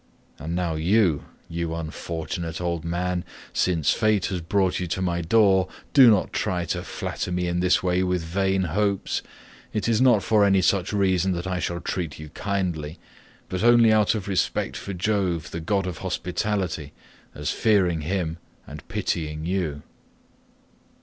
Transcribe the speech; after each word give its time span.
And 0.39 0.55
now 0.55 0.73
you, 0.73 1.25
you 1.47 1.75
unfortunate 1.75 2.59
old 2.59 2.83
man, 2.83 3.23
since 3.53 3.93
fate 3.93 4.25
has 4.33 4.41
brought 4.41 4.79
you 4.79 4.87
to 4.87 4.99
my 4.99 5.21
door, 5.21 5.67
do 5.93 6.09
not 6.09 6.33
try 6.33 6.65
to 6.73 6.81
flatter 6.81 7.31
me 7.31 7.47
in 7.47 7.59
this 7.59 7.83
way 7.83 8.01
with 8.01 8.23
vain 8.23 8.63
hopes. 8.63 9.21
It 9.73 9.87
is 9.87 10.01
not 10.01 10.23
for 10.23 10.43
any 10.43 10.63
such 10.63 10.91
reason 10.91 11.33
that 11.33 11.45
I 11.45 11.59
shall 11.59 11.81
treat 11.81 12.17
you 12.17 12.29
kindly, 12.29 12.97
but 13.47 13.61
only 13.63 13.93
out 13.93 14.15
of 14.15 14.27
respect 14.27 14.75
for 14.75 14.93
Jove 14.93 15.51
the 15.51 15.59
god 15.61 15.85
of 15.85 15.99
hospitality, 15.99 16.93
as 17.35 17.51
fearing 17.51 18.01
him 18.01 18.39
and 18.65 18.87
pitying 18.87 19.45
you." 19.45 19.83